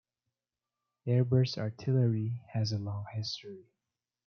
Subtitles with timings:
[1.05, 3.67] Air burst artillery has a long history.